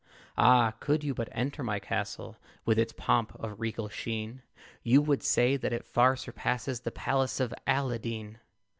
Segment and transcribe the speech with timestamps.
[0.39, 0.71] Ah!
[0.79, 4.41] could you but enter my castle With its pomp of regal sheen,
[4.81, 8.39] You would say that it far surpasses The palace of Aladeen.